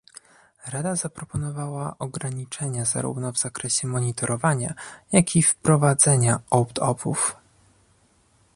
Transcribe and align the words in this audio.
Rada 0.67 0.95
zaproponowała 0.95 1.95
ograniczenia 1.99 2.85
zarówno 2.85 3.31
w 3.31 3.37
zakresie 3.37 3.87
monitorowania, 3.87 4.73
jak 5.11 5.35
i 5.35 5.43
wprowadzenia 5.43 6.39
opt-outów 6.49 7.35